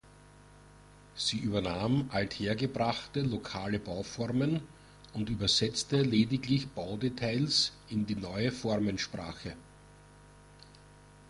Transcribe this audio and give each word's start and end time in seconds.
Sie 1.13 1.37
übernahm 1.37 2.09
althergebrachte, 2.11 3.21
lokale 3.21 3.77
Bauformen 3.77 4.63
und 5.13 5.29
übersetzte 5.29 6.01
lediglich 6.01 6.69
Baudetails 6.69 7.71
in 7.87 8.07
die 8.07 8.15
neue 8.15 8.51
Formensprache. 8.51 9.55